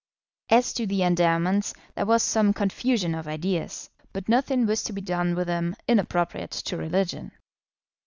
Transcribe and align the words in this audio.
As 0.49 0.73
to 0.73 0.87
the 0.87 1.03
endowments, 1.03 1.75
there 1.93 2.07
was 2.07 2.23
some 2.23 2.53
confusion 2.53 3.13
of 3.13 3.27
ideas; 3.27 3.91
but 4.13 4.27
nothing 4.27 4.65
was 4.65 4.83
to 4.85 4.93
be 4.93 5.01
done 5.01 5.35
with 5.35 5.45
them 5.45 5.75
inappropriate 5.87 6.49
to 6.49 6.75
religion. 6.75 7.31